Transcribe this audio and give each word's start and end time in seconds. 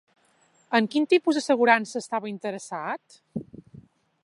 En 0.77 0.87
quin 0.95 1.05
tipus 1.11 1.37
d'assegurança 1.39 2.03
estava 2.03 2.33
interessat? 2.33 3.21